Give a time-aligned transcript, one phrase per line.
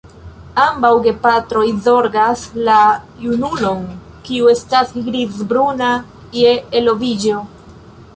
[0.61, 2.77] Ambaŭ gepatroj zorgas la
[3.25, 3.83] junulon,
[4.29, 5.91] kiu estas grizbruna
[6.41, 7.45] je eloviĝo.